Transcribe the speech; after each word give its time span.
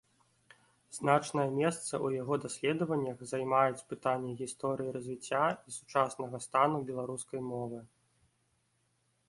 Значнае 0.97 1.43
месца 1.63 1.91
ў 2.05 2.21
яго 2.21 2.33
даследаваннях 2.45 3.21
займаюць 3.33 3.85
пытанні 3.93 4.33
гісторыі 4.41 4.95
развіцця 4.97 5.45
і 5.51 5.69
сучаснага 5.79 6.37
стану 6.47 6.77
беларускай 6.91 7.41
мовы. 7.51 7.79